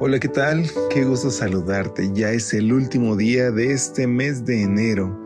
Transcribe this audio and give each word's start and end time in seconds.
Hola, 0.00 0.18
¿qué 0.18 0.28
tal? 0.28 0.68
Qué 0.90 1.04
gusto 1.04 1.30
saludarte. 1.30 2.10
Ya 2.12 2.30
es 2.30 2.52
el 2.54 2.72
último 2.72 3.16
día 3.16 3.50
de 3.50 3.72
este 3.72 4.06
mes 4.06 4.44
de 4.44 4.62
enero. 4.62 5.16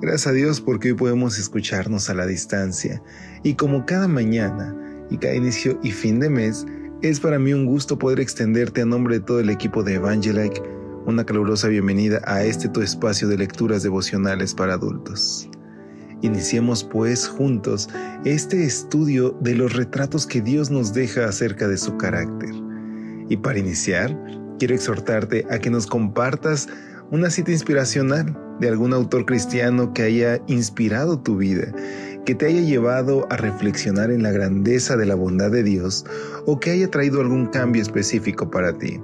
Gracias 0.00 0.26
a 0.28 0.32
Dios 0.32 0.60
porque 0.60 0.92
hoy 0.92 0.94
podemos 0.94 1.38
escucharnos 1.38 2.08
a 2.08 2.14
la 2.14 2.26
distancia. 2.26 3.02
Y 3.42 3.54
como 3.54 3.84
cada 3.86 4.06
mañana 4.08 4.76
y 5.10 5.16
cada 5.16 5.34
inicio 5.34 5.78
y 5.82 5.90
fin 5.90 6.20
de 6.20 6.30
mes, 6.30 6.64
es 7.02 7.18
para 7.18 7.38
mí 7.38 7.52
un 7.52 7.66
gusto 7.66 7.98
poder 7.98 8.20
extenderte 8.20 8.82
a 8.82 8.86
nombre 8.86 9.18
de 9.18 9.24
todo 9.24 9.40
el 9.40 9.50
equipo 9.50 9.82
de 9.82 9.94
Evangelike 9.94 10.62
una 11.04 11.26
calurosa 11.26 11.66
bienvenida 11.66 12.20
a 12.26 12.44
este 12.44 12.68
tu 12.68 12.80
espacio 12.80 13.26
de 13.26 13.36
lecturas 13.36 13.82
devocionales 13.82 14.54
para 14.54 14.74
adultos. 14.74 15.48
Iniciemos 16.20 16.84
pues 16.84 17.26
juntos 17.26 17.88
este 18.24 18.64
estudio 18.64 19.36
de 19.40 19.56
los 19.56 19.72
retratos 19.72 20.26
que 20.26 20.40
Dios 20.40 20.70
nos 20.70 20.94
deja 20.94 21.24
acerca 21.24 21.66
de 21.66 21.76
su 21.76 21.96
carácter. 21.96 22.61
Y 23.32 23.38
para 23.38 23.58
iniciar, 23.58 24.14
quiero 24.58 24.74
exhortarte 24.74 25.46
a 25.48 25.58
que 25.58 25.70
nos 25.70 25.86
compartas 25.86 26.68
una 27.10 27.30
cita 27.30 27.50
inspiracional 27.50 28.38
de 28.60 28.68
algún 28.68 28.92
autor 28.92 29.24
cristiano 29.24 29.94
que 29.94 30.02
haya 30.02 30.38
inspirado 30.48 31.18
tu 31.18 31.38
vida, 31.38 31.72
que 32.26 32.34
te 32.34 32.44
haya 32.44 32.60
llevado 32.60 33.26
a 33.30 33.38
reflexionar 33.38 34.10
en 34.10 34.22
la 34.22 34.32
grandeza 34.32 34.98
de 34.98 35.06
la 35.06 35.14
bondad 35.14 35.50
de 35.50 35.62
Dios 35.62 36.04
o 36.44 36.60
que 36.60 36.72
haya 36.72 36.90
traído 36.90 37.22
algún 37.22 37.46
cambio 37.46 37.80
específico 37.80 38.50
para 38.50 38.76
ti, 38.76 39.00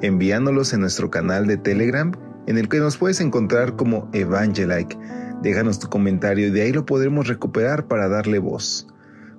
enviándolos 0.00 0.72
en 0.72 0.80
nuestro 0.80 1.08
canal 1.08 1.46
de 1.46 1.56
Telegram 1.56 2.10
en 2.48 2.58
el 2.58 2.68
que 2.68 2.80
nos 2.80 2.96
puedes 2.96 3.20
encontrar 3.20 3.76
como 3.76 4.10
Evangelike. 4.12 4.98
Déjanos 5.44 5.78
tu 5.78 5.88
comentario 5.88 6.48
y 6.48 6.50
de 6.50 6.62
ahí 6.62 6.72
lo 6.72 6.84
podremos 6.84 7.28
recuperar 7.28 7.86
para 7.86 8.08
darle 8.08 8.40
voz. 8.40 8.88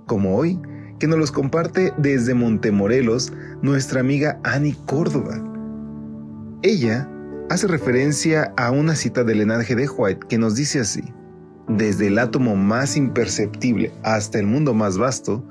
Como 0.06 0.38
hoy, 0.38 0.62
que 1.00 1.08
nos 1.08 1.20
los 1.20 1.32
comparte 1.32 1.94
desde 1.98 2.34
Montemorelos 2.34 3.32
nuestra 3.62 4.00
amiga 4.00 4.40
Annie 4.44 4.76
Córdoba. 4.86 5.42
Ella 6.62 7.10
hace 7.50 7.68
referencia 7.68 8.54
a 8.58 8.72
una 8.72 8.96
cita 8.96 9.24
del 9.24 9.42
Enarge 9.42 9.76
de 9.76 9.88
White 9.90 10.28
que 10.30 10.38
nos 10.38 10.56
dice 10.56 10.80
así, 10.80 11.04
desde 11.68 12.08
el 12.08 12.20
átomo 12.20 12.56
más 12.56 12.98
imperceptible 12.98 13.92
hasta 14.04 14.40
el 14.40 14.48
mundo 14.48 14.74
más 14.74 14.98
vasto, 14.98 15.44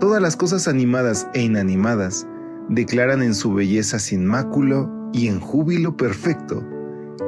todas 0.00 0.20
las 0.20 0.36
cosas 0.36 0.68
animadas 0.68 1.26
e 1.34 1.42
inanimadas 1.42 2.26
declaran 2.68 3.22
en 3.22 3.34
su 3.34 3.52
belleza 3.54 3.98
sin 3.98 4.24
máculo 4.24 4.90
y 5.12 5.28
en 5.28 5.40
júbilo 5.40 5.96
perfecto 5.96 6.64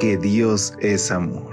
que 0.01 0.17
Dios 0.17 0.75
es 0.81 1.11
amor. 1.11 1.53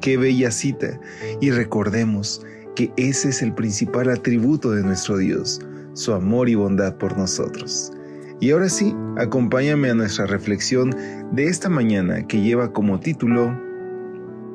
Qué 0.00 0.16
bella 0.16 0.50
cita 0.50 0.98
y 1.40 1.50
recordemos 1.50 2.44
que 2.78 2.92
ese 2.96 3.30
es 3.30 3.42
el 3.42 3.52
principal 3.52 4.08
atributo 4.08 4.70
de 4.70 4.84
nuestro 4.84 5.16
Dios, 5.16 5.60
su 5.94 6.12
amor 6.12 6.48
y 6.48 6.54
bondad 6.54 6.94
por 6.96 7.18
nosotros. 7.18 7.90
Y 8.38 8.52
ahora 8.52 8.68
sí, 8.68 8.94
acompáñame 9.16 9.90
a 9.90 9.94
nuestra 9.94 10.26
reflexión 10.26 10.94
de 11.32 11.48
esta 11.48 11.68
mañana 11.68 12.24
que 12.28 12.40
lleva 12.40 12.72
como 12.72 13.00
título 13.00 13.46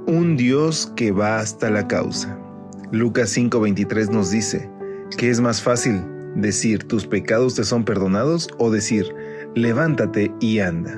Un 0.07 0.37
Dios 0.37 0.93
que 0.95 1.11
va 1.11 1.39
hasta 1.39 1.69
la 1.69 1.85
causa. 1.89 2.39
Lucas 2.93 3.35
5:23 3.35 4.09
nos 4.09 4.31
dice 4.31 4.69
que 5.17 5.29
es 5.29 5.41
más 5.41 5.61
fácil 5.61 6.01
decir 6.37 6.85
tus 6.85 7.05
pecados 7.05 7.55
te 7.55 7.65
son 7.65 7.83
perdonados 7.83 8.47
o 8.57 8.71
decir 8.71 9.05
levántate 9.53 10.31
y 10.39 10.59
anda. 10.59 10.97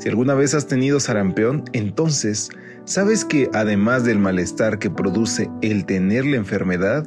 Si 0.00 0.10
alguna 0.10 0.34
vez 0.34 0.52
has 0.52 0.66
tenido 0.66 1.00
sarampión, 1.00 1.64
entonces 1.72 2.50
sabes 2.84 3.24
que 3.24 3.50
además 3.52 4.04
del 4.04 4.18
malestar 4.18 4.78
que 4.78 4.90
produce 4.90 5.50
el 5.62 5.84
tener 5.86 6.26
la 6.26 6.36
enfermedad, 6.36 7.06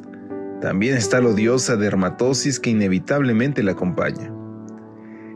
también 0.61 0.95
está 0.95 1.21
la 1.21 1.29
odiosa 1.29 1.75
dermatosis 1.75 2.59
que 2.59 2.71
inevitablemente 2.71 3.61
la 3.61 3.73
acompaña. 3.73 4.31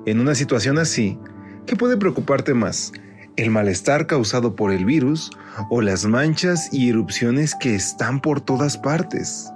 En 0.06 0.19
una 0.19 0.34
situación 0.34 0.80
así, 0.80 1.19
¿qué 1.68 1.75
puede 1.75 1.97
preocuparte 1.97 2.53
más? 2.53 2.91
¿El 3.38 3.51
malestar 3.51 4.07
causado 4.07 4.56
por 4.56 4.72
el 4.72 4.84
virus 4.84 5.30
o 5.69 5.81
las 5.81 6.06
manchas 6.06 6.74
y 6.74 6.90
erupciones 6.90 7.56
que 7.56 7.75
están 7.75 8.19
por 8.19 8.41
todas 8.41 8.78
partes? 8.78 9.50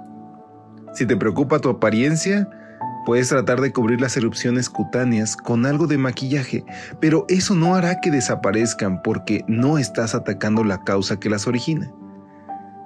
Si 0.94 1.04
te 1.04 1.16
preocupa 1.16 1.58
tu 1.58 1.68
apariencia, 1.68 2.48
puedes 3.06 3.28
tratar 3.28 3.60
de 3.60 3.72
cubrir 3.72 4.00
las 4.00 4.16
erupciones 4.16 4.68
cutáneas 4.68 5.36
con 5.36 5.64
algo 5.64 5.86
de 5.86 5.96
maquillaje, 5.96 6.64
pero 7.00 7.24
eso 7.28 7.54
no 7.54 7.74
hará 7.76 8.00
que 8.00 8.10
desaparezcan 8.10 9.00
porque 9.02 9.44
no 9.46 9.78
estás 9.78 10.14
atacando 10.14 10.64
la 10.64 10.82
causa 10.82 11.20
que 11.20 11.30
las 11.30 11.46
origina. 11.46 11.90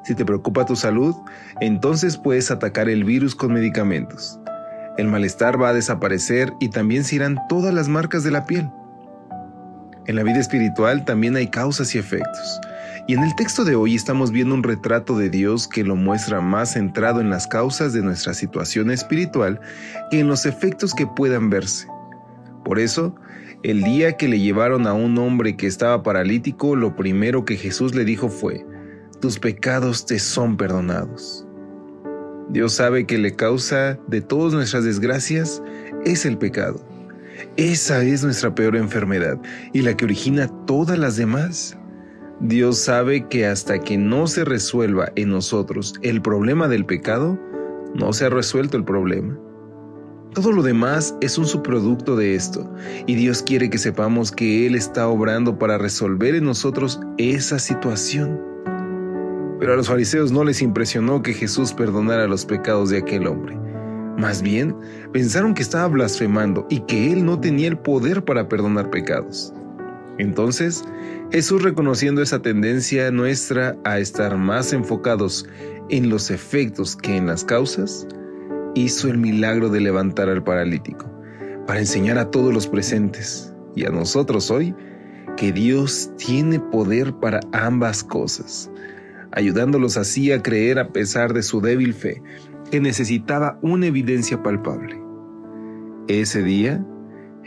Si 0.04 0.14
te 0.14 0.24
preocupa 0.24 0.66
tu 0.66 0.76
salud, 0.76 1.14
entonces 1.60 2.16
puedes 2.16 2.50
atacar 2.50 2.88
el 2.88 3.04
virus 3.04 3.34
con 3.34 3.52
medicamentos. 3.52 4.38
El 4.98 5.08
malestar 5.08 5.60
va 5.60 5.70
a 5.70 5.74
desaparecer 5.74 6.52
y 6.60 6.68
también 6.68 7.04
se 7.04 7.16
irán 7.16 7.38
todas 7.48 7.72
las 7.72 7.88
marcas 7.88 8.22
de 8.22 8.30
la 8.30 8.44
piel. 8.44 8.70
En 10.06 10.16
la 10.16 10.22
vida 10.22 10.38
espiritual 10.38 11.04
también 11.04 11.36
hay 11.36 11.46
causas 11.46 11.94
y 11.94 11.98
efectos. 11.98 12.60
Y 13.10 13.14
en 13.14 13.24
el 13.24 13.34
texto 13.34 13.64
de 13.64 13.74
hoy 13.74 13.96
estamos 13.96 14.30
viendo 14.30 14.54
un 14.54 14.62
retrato 14.62 15.18
de 15.18 15.30
Dios 15.30 15.66
que 15.66 15.82
lo 15.82 15.96
muestra 15.96 16.40
más 16.40 16.74
centrado 16.74 17.20
en 17.20 17.28
las 17.28 17.48
causas 17.48 17.92
de 17.92 18.02
nuestra 18.02 18.34
situación 18.34 18.88
espiritual 18.88 19.60
que 20.12 20.20
en 20.20 20.28
los 20.28 20.46
efectos 20.46 20.94
que 20.94 21.08
puedan 21.08 21.50
verse. 21.50 21.88
Por 22.64 22.78
eso, 22.78 23.16
el 23.64 23.82
día 23.82 24.16
que 24.16 24.28
le 24.28 24.38
llevaron 24.38 24.86
a 24.86 24.92
un 24.92 25.18
hombre 25.18 25.56
que 25.56 25.66
estaba 25.66 26.04
paralítico, 26.04 26.76
lo 26.76 26.94
primero 26.94 27.44
que 27.44 27.56
Jesús 27.56 27.96
le 27.96 28.04
dijo 28.04 28.28
fue, 28.28 28.64
tus 29.20 29.40
pecados 29.40 30.06
te 30.06 30.20
son 30.20 30.56
perdonados. 30.56 31.44
Dios 32.48 32.74
sabe 32.74 33.06
que 33.06 33.18
la 33.18 33.32
causa 33.32 33.98
de 34.06 34.20
todas 34.20 34.54
nuestras 34.54 34.84
desgracias 34.84 35.60
es 36.04 36.24
el 36.24 36.38
pecado. 36.38 36.80
Esa 37.56 38.04
es 38.04 38.22
nuestra 38.22 38.54
peor 38.54 38.76
enfermedad 38.76 39.36
y 39.72 39.82
la 39.82 39.96
que 39.96 40.04
origina 40.04 40.46
todas 40.64 40.96
las 40.96 41.16
demás. 41.16 41.76
Dios 42.40 42.78
sabe 42.78 43.28
que 43.28 43.46
hasta 43.46 43.80
que 43.80 43.98
no 43.98 44.26
se 44.26 44.46
resuelva 44.46 45.12
en 45.14 45.28
nosotros 45.28 45.94
el 46.00 46.22
problema 46.22 46.68
del 46.68 46.86
pecado, 46.86 47.38
no 47.94 48.14
se 48.14 48.24
ha 48.24 48.30
resuelto 48.30 48.78
el 48.78 48.84
problema. 48.84 49.38
Todo 50.32 50.50
lo 50.50 50.62
demás 50.62 51.14
es 51.20 51.36
un 51.36 51.44
subproducto 51.44 52.16
de 52.16 52.34
esto, 52.34 52.72
y 53.06 53.14
Dios 53.14 53.42
quiere 53.42 53.68
que 53.68 53.76
sepamos 53.76 54.32
que 54.32 54.66
Él 54.66 54.74
está 54.74 55.06
obrando 55.08 55.58
para 55.58 55.76
resolver 55.76 56.34
en 56.34 56.44
nosotros 56.44 56.98
esa 57.18 57.58
situación. 57.58 58.40
Pero 59.58 59.74
a 59.74 59.76
los 59.76 59.88
fariseos 59.88 60.32
no 60.32 60.42
les 60.42 60.62
impresionó 60.62 61.20
que 61.20 61.34
Jesús 61.34 61.74
perdonara 61.74 62.26
los 62.26 62.46
pecados 62.46 62.88
de 62.88 62.98
aquel 62.98 63.26
hombre. 63.26 63.58
Más 64.16 64.40
bien, 64.40 64.74
pensaron 65.12 65.52
que 65.52 65.60
estaba 65.60 65.88
blasfemando 65.88 66.66
y 66.70 66.80
que 66.80 67.12
Él 67.12 67.26
no 67.26 67.38
tenía 67.38 67.68
el 67.68 67.76
poder 67.76 68.24
para 68.24 68.48
perdonar 68.48 68.88
pecados. 68.88 69.52
Entonces, 70.20 70.84
Jesús 71.32 71.62
reconociendo 71.62 72.20
esa 72.20 72.42
tendencia 72.42 73.10
nuestra 73.10 73.76
a 73.84 73.98
estar 73.98 74.36
más 74.36 74.72
enfocados 74.72 75.48
en 75.88 76.10
los 76.10 76.30
efectos 76.30 76.94
que 76.94 77.16
en 77.16 77.26
las 77.26 77.44
causas, 77.44 78.06
hizo 78.74 79.08
el 79.08 79.16
milagro 79.16 79.70
de 79.70 79.80
levantar 79.80 80.28
al 80.28 80.44
paralítico, 80.44 81.10
para 81.66 81.80
enseñar 81.80 82.18
a 82.18 82.30
todos 82.30 82.52
los 82.52 82.66
presentes 82.66 83.54
y 83.74 83.86
a 83.86 83.90
nosotros 83.90 84.50
hoy 84.50 84.74
que 85.36 85.52
Dios 85.52 86.10
tiene 86.18 86.60
poder 86.60 87.14
para 87.14 87.40
ambas 87.52 88.04
cosas, 88.04 88.70
ayudándolos 89.32 89.96
así 89.96 90.32
a 90.32 90.42
creer 90.42 90.78
a 90.78 90.92
pesar 90.92 91.32
de 91.32 91.42
su 91.42 91.62
débil 91.62 91.94
fe, 91.94 92.22
que 92.70 92.78
necesitaba 92.78 93.58
una 93.62 93.86
evidencia 93.86 94.42
palpable. 94.42 95.00
Ese 96.08 96.42
día, 96.42 96.84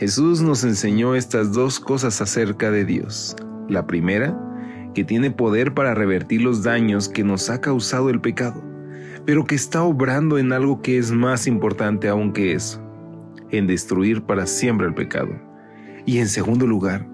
Jesús 0.03 0.41
nos 0.41 0.65
enseñó 0.65 1.15
estas 1.15 1.53
dos 1.53 1.79
cosas 1.79 2.19
acerca 2.19 2.71
de 2.71 2.83
Dios. 2.83 3.37
La 3.69 3.87
primera, 3.87 4.37
que 4.93 5.05
tiene 5.05 5.31
poder 5.31 5.73
para 5.73 5.95
revertir 5.95 6.41
los 6.41 6.61
daños 6.61 7.07
que 7.07 7.23
nos 7.23 7.49
ha 7.49 7.61
causado 7.61 8.09
el 8.09 8.19
pecado, 8.19 8.61
pero 9.25 9.45
que 9.45 9.55
está 9.55 9.81
obrando 9.81 10.37
en 10.37 10.51
algo 10.51 10.81
que 10.81 10.97
es 10.97 11.13
más 11.13 11.47
importante 11.47 12.09
aún 12.09 12.33
que 12.33 12.51
eso, 12.51 12.85
en 13.49 13.65
destruir 13.65 14.23
para 14.23 14.45
siempre 14.45 14.87
el 14.87 14.93
pecado. 14.93 15.39
Y 16.05 16.17
en 16.17 16.27
segundo 16.27 16.67
lugar, 16.67 17.07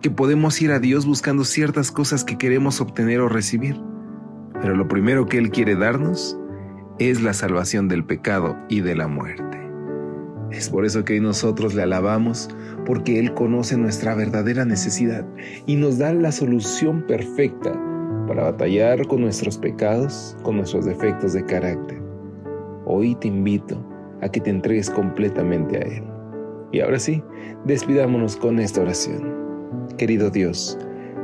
que 0.00 0.10
podemos 0.10 0.60
ir 0.60 0.72
a 0.72 0.80
Dios 0.80 1.06
buscando 1.06 1.44
ciertas 1.44 1.92
cosas 1.92 2.24
que 2.24 2.38
queremos 2.38 2.80
obtener 2.80 3.20
o 3.20 3.28
recibir, 3.28 3.80
pero 4.60 4.74
lo 4.74 4.88
primero 4.88 5.26
que 5.26 5.38
Él 5.38 5.52
quiere 5.52 5.76
darnos 5.76 6.36
es 6.98 7.22
la 7.22 7.34
salvación 7.34 7.86
del 7.86 8.04
pecado 8.04 8.58
y 8.68 8.80
de 8.80 8.96
la 8.96 9.06
muerte. 9.06 9.61
Es 10.52 10.68
por 10.68 10.84
eso 10.84 11.04
que 11.04 11.18
nosotros 11.18 11.74
le 11.74 11.82
alabamos, 11.82 12.50
porque 12.84 13.18
Él 13.18 13.32
conoce 13.32 13.76
nuestra 13.78 14.14
verdadera 14.14 14.64
necesidad 14.66 15.26
y 15.66 15.76
nos 15.76 15.98
da 15.98 16.12
la 16.12 16.30
solución 16.30 17.06
perfecta 17.06 17.72
para 18.28 18.44
batallar 18.44 19.06
con 19.06 19.22
nuestros 19.22 19.56
pecados, 19.56 20.36
con 20.42 20.56
nuestros 20.56 20.84
defectos 20.84 21.32
de 21.32 21.44
carácter. 21.46 22.00
Hoy 22.84 23.14
te 23.14 23.28
invito 23.28 23.82
a 24.20 24.28
que 24.28 24.40
te 24.40 24.50
entregues 24.50 24.90
completamente 24.90 25.78
a 25.78 25.80
Él. 25.80 26.04
Y 26.70 26.80
ahora 26.80 26.98
sí, 26.98 27.22
despidámonos 27.64 28.36
con 28.36 28.58
esta 28.58 28.82
oración. 28.82 29.34
Querido 29.96 30.30
Dios, 30.30 30.78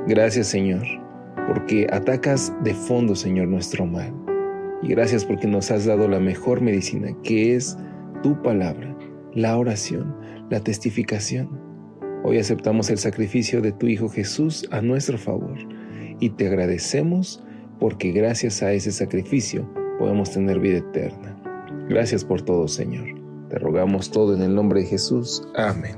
gracias 0.06 0.46
Señor, 0.46 0.82
porque 1.46 1.86
atacas 1.92 2.52
de 2.64 2.74
fondo, 2.74 3.14
Señor, 3.14 3.48
nuestro 3.48 3.84
mal. 3.84 4.12
Y 4.82 4.88
gracias 4.88 5.24
porque 5.24 5.46
nos 5.46 5.70
has 5.70 5.84
dado 5.84 6.08
la 6.08 6.20
mejor 6.20 6.62
medicina, 6.62 7.08
que 7.22 7.54
es 7.56 7.76
tu 8.22 8.40
palabra, 8.42 8.94
la 9.38 9.56
oración, 9.56 10.16
la 10.50 10.60
testificación. 10.60 11.48
Hoy 12.24 12.38
aceptamos 12.38 12.90
el 12.90 12.98
sacrificio 12.98 13.60
de 13.60 13.70
tu 13.70 13.86
Hijo 13.86 14.08
Jesús 14.08 14.66
a 14.72 14.82
nuestro 14.82 15.16
favor 15.16 15.56
y 16.18 16.30
te 16.30 16.48
agradecemos 16.48 17.40
porque 17.78 18.10
gracias 18.10 18.62
a 18.64 18.72
ese 18.72 18.90
sacrificio 18.90 19.72
podemos 20.00 20.32
tener 20.32 20.58
vida 20.58 20.78
eterna. 20.78 21.40
Gracias 21.88 22.24
por 22.24 22.42
todo, 22.42 22.66
Señor. 22.66 23.06
Te 23.48 23.58
rogamos 23.58 24.10
todo 24.10 24.34
en 24.34 24.42
el 24.42 24.54
nombre 24.54 24.80
de 24.80 24.86
Jesús. 24.86 25.46
Amén. 25.54 25.96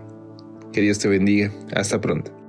Que 0.73 0.83
Dios 0.83 0.99
te 0.99 1.09
bendiga. 1.09 1.51
Hasta 1.75 1.99
pronto. 1.99 2.40